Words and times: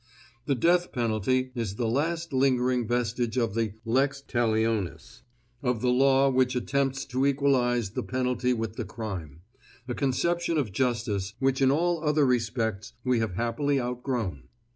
The 0.47 0.55
death 0.55 0.91
penalty 0.91 1.51
is 1.53 1.75
the 1.75 1.87
last 1.87 2.33
lingering 2.33 2.87
vestige 2.87 3.37
of 3.37 3.53
the 3.53 3.73
Lex 3.85 4.21
Talionis, 4.27 5.21
of 5.61 5.81
the 5.81 5.91
law 5.91 6.27
which 6.31 6.55
attempts 6.55 7.05
to 7.05 7.23
equalize 7.23 7.91
the 7.91 8.01
penalty 8.01 8.51
with 8.51 8.77
the 8.77 8.85
crime, 8.85 9.41
a 9.87 9.93
conception 9.93 10.57
of 10.57 10.71
justice 10.71 11.35
which 11.37 11.61
in 11.61 11.69
all 11.69 12.03
other 12.03 12.25
respects 12.25 12.93
we 13.03 13.19
have 13.19 13.35
happily 13.35 13.79
outgrown. 13.79 14.47